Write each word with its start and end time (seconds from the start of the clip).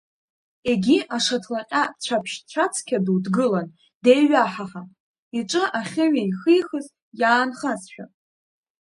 Егьи, 0.69 0.97
ашаҭлаҟьа 1.15 1.83
цәаԥшь-цәацқьа 2.03 2.97
ду 3.05 3.19
дгылан 3.25 3.67
деиҩаҳаҳа, 4.03 4.83
иҿы 5.39 5.63
ахьыҩеихихыз 5.79 6.85
иаанхазшәа. 7.19 8.05